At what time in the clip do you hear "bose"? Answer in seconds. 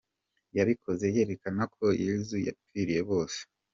3.09-3.39